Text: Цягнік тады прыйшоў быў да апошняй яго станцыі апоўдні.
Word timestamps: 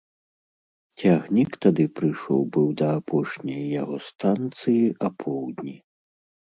Цягнік 1.01 1.51
тады 1.67 1.85
прыйшоў 1.99 2.41
быў 2.57 2.67
да 2.81 2.89
апошняй 2.99 3.63
яго 3.81 3.95
станцыі 4.09 4.85
апоўдні. 5.11 5.81